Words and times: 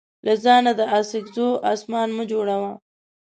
له 0.25 0.33
ځانه 0.43 0.71
د 0.79 0.81
اڅکزو 0.97 1.47
اسمان 1.73 2.09
مه 2.17 2.23
جوړوه. 2.31 2.71